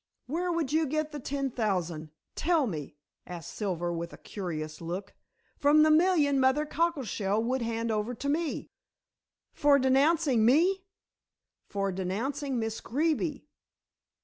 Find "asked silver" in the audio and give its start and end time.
3.27-3.93